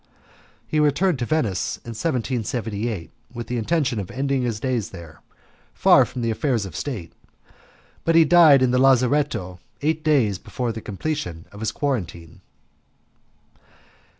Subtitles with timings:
[0.65, 5.21] He returned to Venice in 1778 with the intention of ending his days there,
[5.75, 7.13] far from affairs of state,
[8.03, 12.41] but he died in the lazaretto eight days before the completion of his quarantine.